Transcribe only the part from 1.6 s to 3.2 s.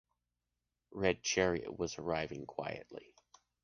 was arriving quietly.